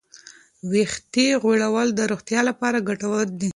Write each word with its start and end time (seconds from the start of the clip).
ویښتې 0.71 1.27
غوړول 1.43 1.87
د 1.95 1.99
روغتیا 2.11 2.39
لپاره 2.49 2.85
ګټور 2.89 3.25
دي. 3.39 3.49